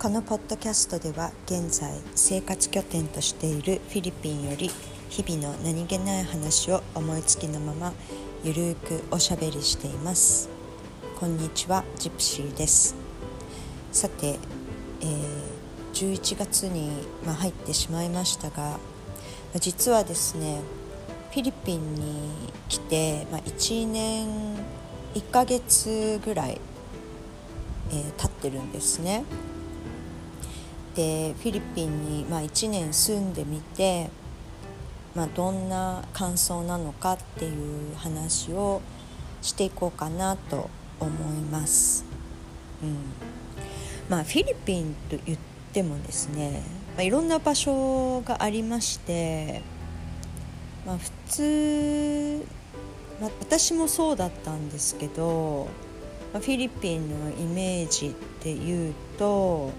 [0.00, 4.70] このポッドキャストでは現在生活拠点としているフィリピンより
[5.10, 7.92] 日々の何気ない話を思いつきのまま
[8.42, 10.48] ゆるーくおしゃべりしています。
[11.18, 12.96] こんにちはジプシーです。
[13.92, 14.38] さて、
[15.02, 15.12] えー、
[15.92, 16.92] 11月に、
[17.26, 18.78] まあ、入ってしまいましたが
[19.56, 20.62] 実はですね
[21.30, 22.30] フィリピンに
[22.70, 24.56] 来て、まあ、1年
[25.12, 26.58] 1ヶ月ぐらい、
[27.90, 29.24] えー、経ってるんですね。
[30.94, 34.10] でフィリピンに、まあ、1年住んでみて、
[35.14, 38.80] まあ、どんな感想なのかっていう話を
[39.42, 40.68] していこうかなと
[40.98, 42.04] 思います。
[42.82, 42.96] うん
[44.08, 45.38] まあ、フィリピンと言っ
[45.72, 46.62] てもですね、
[46.96, 49.62] まあ、いろんな場所がありまして、
[50.84, 52.44] まあ、普通、
[53.20, 55.68] まあ、私もそうだったんですけど、
[56.32, 58.10] まあ、フィリピンのイメージっ
[58.42, 59.70] ていうと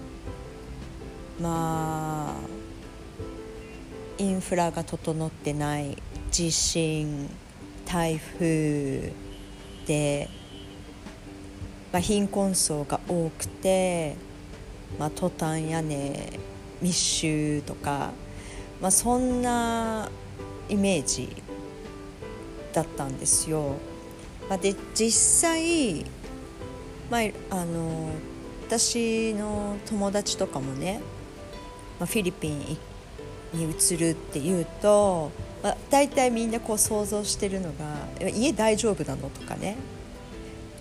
[1.40, 2.62] まあ
[4.18, 5.96] インフラが整ってない
[6.30, 7.28] 地震
[7.84, 9.12] 台風
[9.86, 10.28] で、
[11.92, 14.16] まあ、貧困層が多くて、
[14.98, 16.38] まあ、トタン屋根
[16.80, 18.12] 密集とか、
[18.80, 20.10] まあ、そんな
[20.68, 21.28] イメージ
[22.72, 23.76] だったんですよ。
[24.48, 26.04] まあ、で実際、
[27.10, 28.10] まあ、あの
[28.66, 31.00] 私の友達とかもね
[32.02, 32.58] まあ、フィリピン
[33.52, 35.30] に移るっていうと、
[35.62, 39.76] まあ、大体みんなこう想像してるのが「家大丈夫なの?」とかね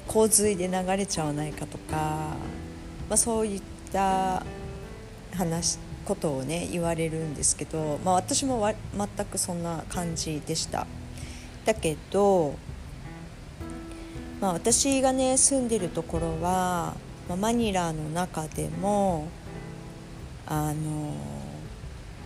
[0.08, 1.96] 洪水で流れちゃわないかとか、
[3.08, 3.62] まあ、そういっ
[3.94, 4.44] た
[5.36, 10.88] 話ことをね言われるんですけど、まあ、私もわ全くそんな感じでした。
[11.66, 12.56] だけど、
[14.40, 16.96] まあ、私がね住んでるところは、
[17.30, 19.28] まあ、マニラの中でも
[20.46, 21.14] あの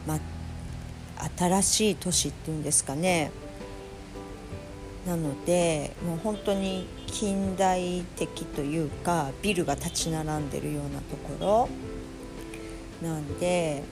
[0.08, 3.32] まあ新しい都市っていうんですかね
[5.06, 11.70] なのでもう本当に近代的というかビルが立ち並んでるようなとこ
[13.02, 13.84] ろなんで、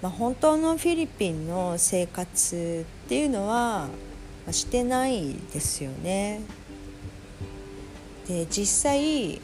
[0.00, 3.88] まあ、本当のフィリピンの生活っていうのは
[4.50, 6.40] してないですよね。
[8.26, 9.40] で実際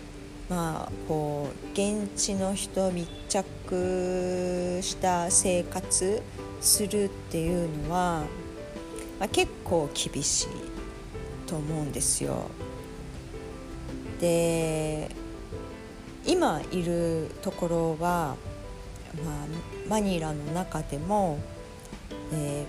[0.49, 6.23] まあ、こう現地の人密着した生活
[6.61, 8.25] するっていうのは、
[9.19, 10.47] まあ、結構厳しい
[11.47, 12.51] と思うんですよ。
[14.21, 15.11] で
[16.27, 18.37] 今いるところは、
[19.25, 19.47] まあ、
[19.89, 21.39] マニラの中でも、
[22.33, 22.65] え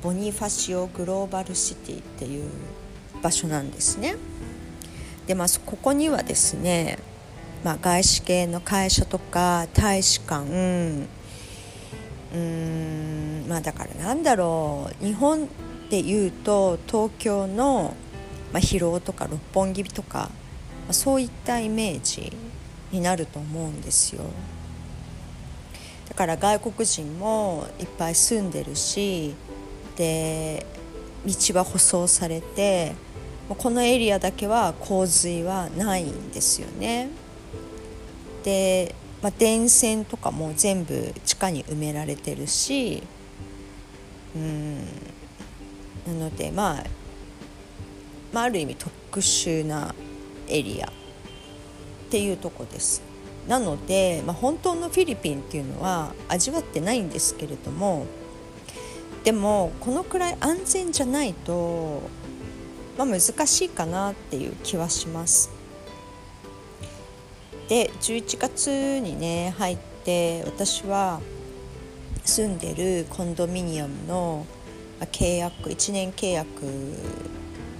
[0.00, 2.48] ー、ボニファシオグローバルシティっていう
[3.22, 4.16] 場所なんですね。
[5.26, 6.98] でまあここにはですね、
[7.64, 10.44] まあ、外資系の会社とか大使館
[12.34, 15.48] うんまあだからなんだろう日本
[15.90, 17.94] でいうと東京の、
[18.52, 20.30] まあ、広尾とか六本木とか、
[20.86, 22.32] まあ、そういったイメージ
[22.90, 24.24] になると思うんですよ。
[26.08, 29.34] だから外国人もいっぱい住んでるし
[29.96, 30.66] で
[31.24, 32.92] 道は舗装されて
[33.48, 37.08] このエリアだけは洪水はないんですよね。
[38.42, 43.02] で、まあ、電線とかも全部地下に埋められてるし
[44.34, 44.84] うん
[46.06, 46.84] なので、まあ、
[48.32, 49.94] まあある意味特殊な
[50.48, 50.90] エリアっ
[52.10, 53.02] ていうとこです。
[53.48, 58.06] なので、まあ、本当のフィリピンっていうのは味わってないんですけれども
[59.24, 62.02] でもこのくらい安全じゃないと
[62.98, 65.50] まあ、難しいかなっていう気はします。
[67.68, 71.20] で11月にね入って私は
[72.24, 74.46] 住んでるコンドミニアムの
[75.00, 76.46] 契約1年契約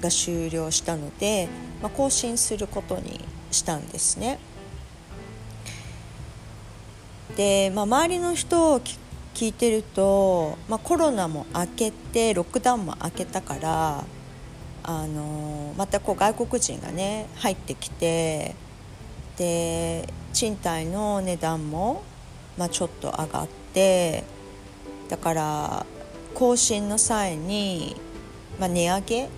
[0.01, 1.49] が終了したので、
[1.81, 3.21] まあ、更新することに
[3.51, 4.39] したんですね。
[7.37, 8.81] で、まあ、周りの人を
[9.35, 14.05] 聞いてると、まあ、コロナも明けてロックダウンも明けたから
[14.85, 18.55] あのまたこう外国人がね入ってきて
[19.43, 22.05] で賃貸の値段も、
[22.57, 24.23] まあ、ちょっと上がって
[25.09, 25.87] だから
[26.33, 27.97] 更新の際に、
[28.61, 29.29] まあ、値上げ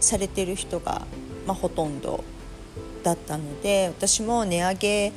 [0.00, 1.06] されてる人が、
[1.46, 2.24] まあ、ほとんど
[3.02, 5.12] だったので私も値上げ、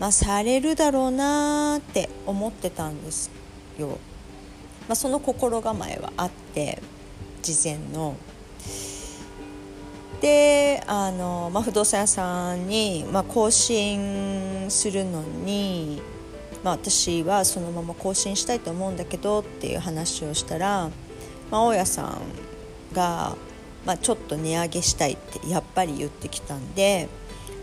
[0.00, 3.30] まあ、されるだろうなって思ってたんです
[3.78, 3.98] よ。
[4.88, 6.82] まあ、その心構えはあって
[7.42, 8.16] 事前の
[10.20, 16.00] であの、まあ、不動産屋さんに、まあ、更新するのに、
[16.64, 20.90] まあ、私はそのまま更新したいと思うんだけどっていう話をしたら、
[21.50, 22.20] まあ、大家さん
[22.94, 23.36] が、
[23.84, 27.08] まあ、ちょっと値上げしたいってやっぱり言ってきたんで、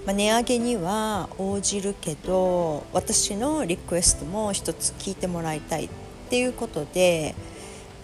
[0.06, 5.90] まあ、値上げには応じるけど私のリクエストも一つ聞いてもらいたいっ
[6.30, 7.36] ていうことで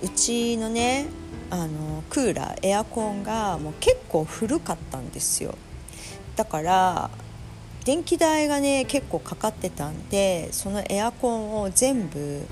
[0.02, 1.08] うちのね
[1.52, 5.56] あのクーラーエアコンがもう結構古かったんですよ。
[6.36, 7.10] だから
[7.86, 12.46] 電気代がね結構かかってたんでそのエアコンを全部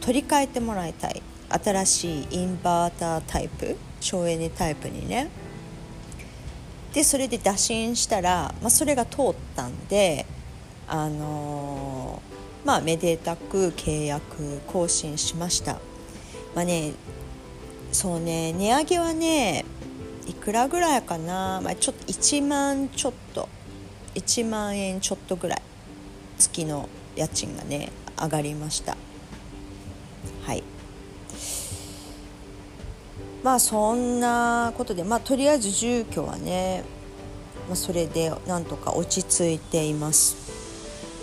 [0.00, 1.22] 取り替えてもらいたい。
[1.52, 5.28] 新しいインバータータイプ省エネタイプにね。
[6.92, 10.26] でそれで打診したら、まあ、それが通ったんで
[10.88, 15.80] あのー、まあめでたく契約更新しました。
[16.54, 16.92] まあね
[17.92, 19.64] そうね値上げはね
[20.26, 23.48] いくらぐらいかな、まあ、ちょっと1万ちょっと。
[24.14, 25.62] 1万円ちょっとぐらい。
[26.38, 28.96] 月の家賃がね上がりました。
[30.46, 30.62] はい。
[33.42, 36.84] まあそんなことでまあとりあえず住居はね、
[37.68, 40.36] まあ、それでなんとか落ち着いています、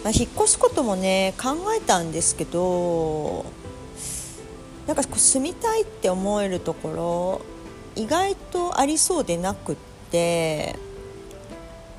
[0.03, 3.45] まあ、引っ越すこともね考えたんですけど
[4.87, 7.41] なんかこう住みたいって思えるところ
[7.95, 9.75] 意外とありそうでなくっ
[10.11, 10.75] て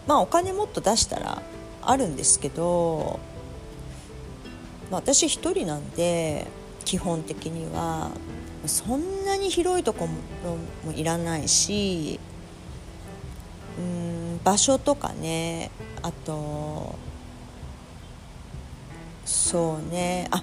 [0.07, 1.43] まあお金もっと出したら
[1.83, 3.21] あるんですけど、
[4.91, 6.47] まあ、私一人なんで
[6.85, 8.11] 基本的には
[8.67, 10.15] そんなに広いとこも
[10.87, 12.19] もいらないし
[13.79, 15.71] うん場所とかね
[16.03, 16.95] あと
[19.25, 20.43] そうねあ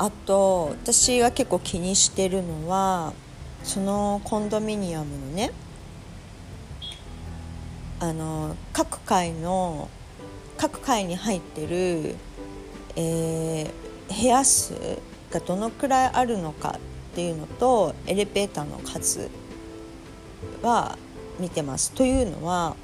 [0.00, 3.12] あと私が結構気にしてるのは
[3.62, 5.52] そのコンドミニアムのね
[7.98, 9.90] あの各階の
[10.56, 12.14] 各階に入ってる、
[12.96, 14.72] えー、部屋数
[15.30, 19.28] がどのくらいあるのかっていうのとエレベーターの数
[20.62, 20.96] は
[21.38, 21.92] 見てます。
[21.92, 22.74] というのは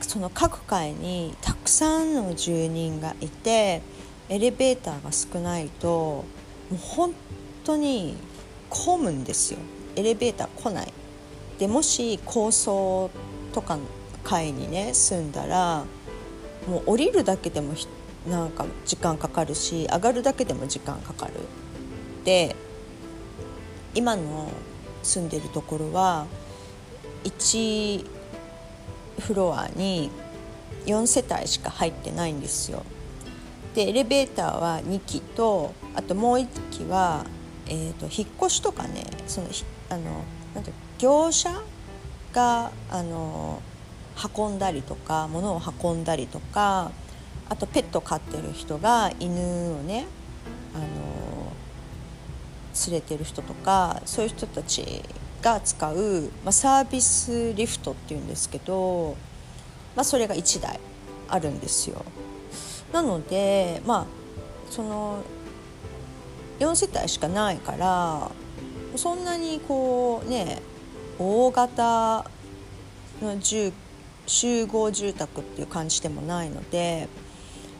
[0.00, 3.82] その各階にたくさんの住人がいて
[4.28, 6.24] エレベーターが少ないと
[6.72, 7.14] もう本
[7.64, 8.16] 当に
[8.70, 9.58] 混むんですよ。
[9.94, 10.92] エレベーター来ない。
[11.58, 13.10] でもし高層
[13.52, 13.82] とかの
[14.24, 15.84] 階にね住んだら
[16.66, 17.74] もう降りるだけでも
[18.26, 21.34] なんか時間かかるし上がるだけでも時間かかる。
[22.24, 22.56] で
[23.94, 24.50] 今の
[25.02, 26.26] 住んでるところは
[27.24, 28.06] 1
[29.18, 30.10] フロアに
[30.86, 32.82] 4世帯しか入ってないんですよ。
[33.74, 37.24] でエレベーターは2機とあともう1機は、
[37.66, 39.48] えーと、引っ越しとかねその
[39.90, 40.24] あの
[40.54, 41.50] なんて業者
[42.32, 43.62] があの
[44.36, 46.92] 運んだりとか物を運んだりとか
[47.48, 49.40] あとペット飼ってる人が犬
[49.74, 50.06] をね
[50.74, 51.52] あの
[52.88, 55.02] 連れてる人とかそういう人たち
[55.42, 59.16] が使う、まあ、サービスリフトっていうんですけど、
[59.96, 60.78] まあ、それが1台
[61.28, 62.04] あるんですよ。
[62.92, 64.06] なのでまあ
[64.70, 65.22] その
[66.58, 68.30] 4世帯しかないから
[68.96, 70.62] そんなにこうね
[71.18, 72.24] 大型
[73.22, 73.72] の住
[74.26, 77.08] 集合住宅っていう感じでもないので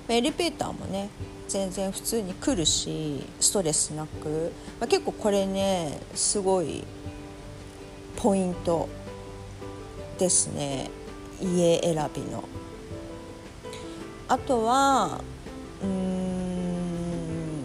[0.09, 1.09] エレベーターもね
[1.49, 6.85] 全然普通に来るしストレスなく、まあ、結構これねすごい
[8.17, 8.89] ポイント
[10.19, 10.91] ですね
[11.41, 12.45] 家選びの。
[14.33, 15.21] あとは
[15.83, 17.63] うん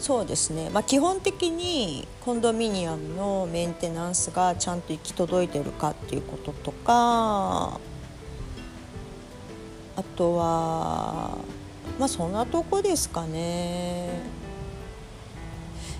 [0.00, 7.78] そうですね、まあ、基本的にコンドミニアムのメンテナンスがちゃんと行き届いてるかっていうこととか
[9.94, 11.38] あとは
[11.96, 14.08] まあそんなとこですかね。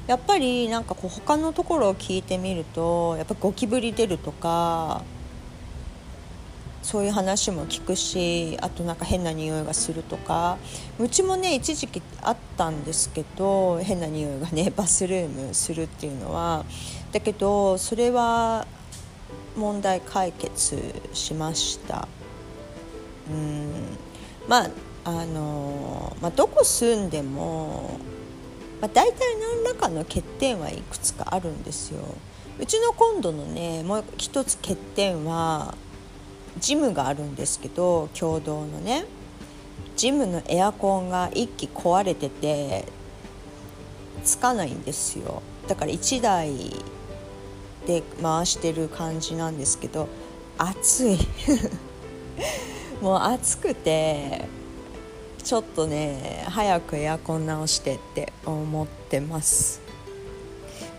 [0.08, 5.02] やっぱりなんかこう他のところを聞いてみるとやっぱゴキブリ出るとか
[6.86, 10.56] そういう話も聞くしあとなんか変な匂いがするとか。
[11.00, 16.64] うちもね一時期あったんですけど変な匂いがね バスルームするっていうのは。
[17.10, 18.68] だけどそれは
[19.56, 20.80] 問題解決
[21.12, 22.06] しました。
[23.28, 23.98] うん。
[24.46, 24.70] まあ
[25.06, 27.98] あの、まあ、どこ住んでも、
[28.80, 31.98] まあ、大体何らかの欠点はいくつかあるんですよ。
[32.60, 35.74] うちの今度のねもう一つ欠点は
[36.58, 39.04] ジムがあるんですけど共同のね。
[39.96, 42.84] ジムのエアコンが1機壊れてて
[44.22, 45.42] つかないんですよ。
[45.68, 46.52] だから1台
[47.86, 50.08] で回してる感じなんですけど
[50.58, 51.18] 暑い。
[53.00, 54.46] もう暑くて
[55.42, 59.80] ちょっとね早くエアコン直してって思ってます。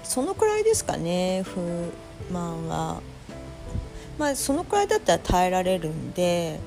[0.04, 1.92] そのくらいですかね不
[2.32, 3.02] 満は。
[4.18, 6.60] まあそのくらいだったら耐えられるんで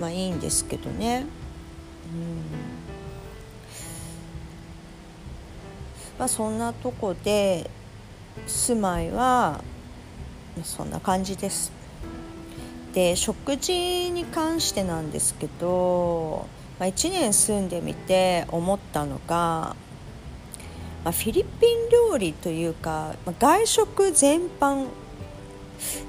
[0.00, 1.24] まあいいんですけどね。
[2.12, 2.36] うん。
[6.18, 7.70] まあそんなとこで
[8.46, 9.62] 住まいは
[10.62, 11.72] そんな感じです。
[12.92, 16.46] で食事に関してなんですけど、
[16.78, 19.74] まあ、1年住んでみて思ったのが
[21.04, 24.86] まあ、フィリピン料理というか、まあ、外食全般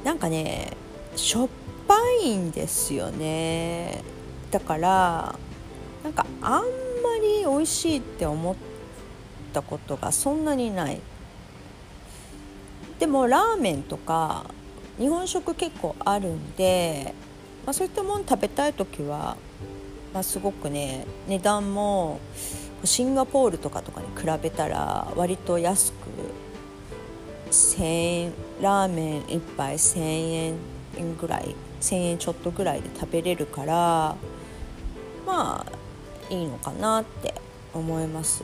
[0.04, 0.72] なんかね
[1.16, 1.50] しょっ
[1.88, 4.04] ぱいんですよね。
[4.52, 5.36] だから
[6.04, 6.64] なんかあんま
[7.22, 8.56] り美味しいって思っ
[9.54, 11.02] たことがそんなにない。
[13.00, 14.46] でもラーメンとか
[14.98, 17.14] 日本食結構あるんで、
[17.66, 19.36] まあ、そういったもの食べたい時は、
[20.14, 22.20] まあ、すごくね値段も
[22.86, 25.96] シンガポールとかとかに比べたら割と安く
[27.56, 30.56] 1000円ラーメン1杯1000
[30.98, 34.16] 円ぐらい1000円ちょっとぐらいで食べれるから
[35.26, 37.34] まあいいのかなって
[37.74, 38.44] 思います。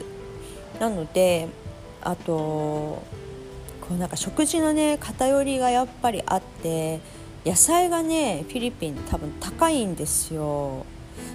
[0.80, 1.48] なので
[2.00, 3.02] あとこ
[3.92, 7.00] うなんか食事のね偏りがやっぱりあって
[7.44, 10.86] 野菜がねフィリピン多分高いんですよ。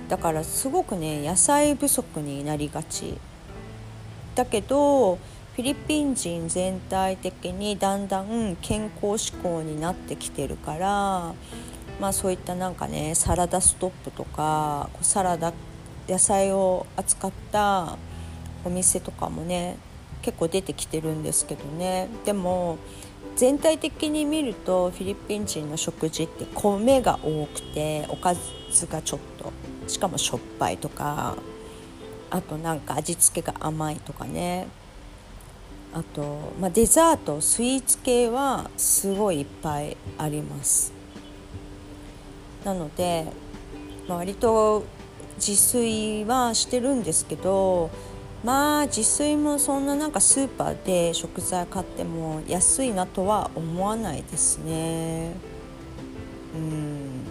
[0.09, 3.15] だからすごくね野菜不足になりがち。
[4.35, 5.17] だけど
[5.57, 11.33] フィリピン人全体的にだんだん健康志向になってきてるから
[11.99, 15.53] まあそういったなんかねサラダストップとかサラダ
[16.07, 17.97] 野菜を扱った
[18.65, 19.77] お店とかもね
[20.21, 22.07] 結構出てきてるんですけどね。
[22.23, 22.77] でも
[23.35, 28.35] 全体的に見るとフィリピン人の食事って米が多くておか
[28.71, 29.51] ずがちょっと
[29.87, 31.35] しかもしょっぱいとか
[32.29, 34.67] あとなんか味付けが甘いとかね。
[35.93, 40.93] あと、まあ、デザートスイーツ系はすごいいっぱいあります。
[42.63, 43.25] なので、
[44.07, 44.83] まあ、割と
[45.37, 47.91] 自炊はしてるんですけど
[48.43, 55.33] まあ自炊もそんななんかスーパーで食材買っても安いなとは思わないですね。
[56.55, 57.23] うん。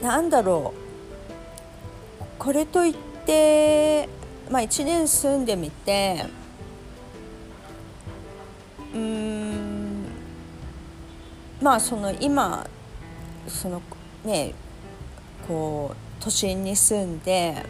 [0.00, 2.24] なんだろう。
[2.38, 2.94] これといっ
[3.26, 4.08] て、
[4.50, 6.26] まあ、1年住んでみて
[8.92, 10.06] うん
[11.62, 12.66] まあその今
[13.46, 13.80] その
[14.24, 14.52] ね
[15.46, 17.64] こう都心に住んで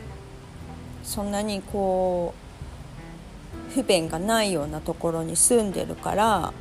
[1.05, 2.35] そんなにこ
[3.69, 6.53] う不便がないようなところに住んでるから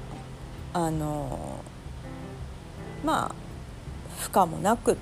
[0.73, 1.63] あの
[3.05, 3.35] まあ
[4.21, 4.97] 負荷もなく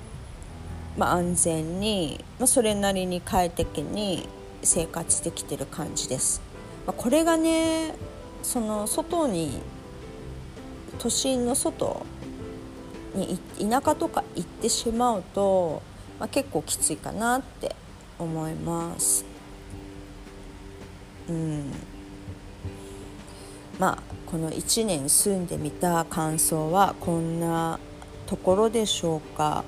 [0.98, 4.28] まあ、安全に、まあ、それなりに快適に
[4.62, 6.40] 生活できてる感じです。
[6.86, 7.94] まあ、これがね
[8.42, 9.60] その外に
[10.98, 12.04] 都心の外
[13.14, 15.82] に田舎とか行ってしまうと、
[16.18, 17.74] まあ、結構きついかなって
[18.18, 19.24] 思います。
[21.28, 21.72] うん
[23.78, 27.78] まあこの1年住んでみた感想はこんな
[28.26, 29.64] ところでしょうか。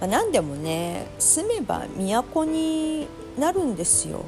[0.00, 4.24] まあ、何でもね住めば都になるんですよ。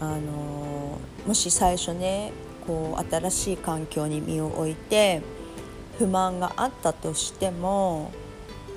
[0.00, 2.32] あのもし最初ね
[2.66, 5.22] こう新しい環境に身を置いて
[5.98, 8.10] 不満があったとしても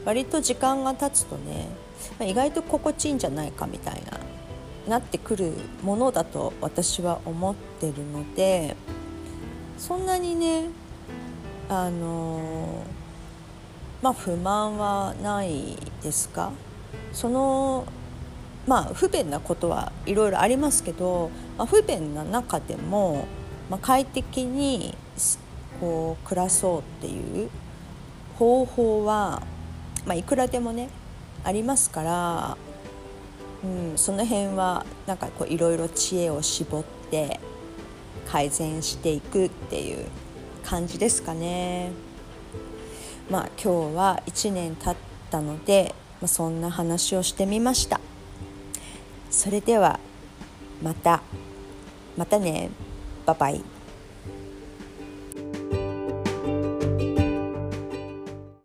[0.05, 1.67] 割と時間が経つとね
[2.21, 4.19] 意外と心地いいんじゃないかみたいな
[4.87, 8.77] なってくるものだと私は思ってるので
[9.77, 10.69] そんなにね
[11.67, 12.83] あの
[14.01, 16.53] まあ、不満はないですか？
[17.11, 17.85] その
[18.69, 23.25] まあ不便なことはいろいろありますけど、まあ、不便な中でも、
[23.67, 24.95] まあ、快適に
[25.81, 27.49] こう暮らそうっていう
[28.37, 29.41] 方法は、
[30.05, 30.89] まあ、いくらでもね
[31.43, 32.57] ありますから、
[33.63, 37.39] うん、その辺はなんかこういろいろ知恵を絞って
[38.27, 40.05] 改善していくっていう
[40.63, 41.89] 感じですかね。
[43.31, 44.95] まあ、今日は1年経っ
[45.31, 47.99] たので、まあ、そんな話をしてみました
[49.29, 49.99] それでは
[50.81, 51.21] また。
[52.17, 52.69] またね。
[53.25, 53.63] バイバイ。